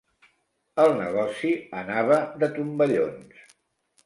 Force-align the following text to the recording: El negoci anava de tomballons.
El 0.83 0.93
negoci 1.01 1.51
anava 1.83 2.19
de 2.45 2.51
tomballons. 2.57 3.47